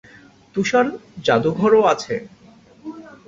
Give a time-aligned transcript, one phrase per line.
[0.55, 2.15] তুষার-জাদুঘরও আছে।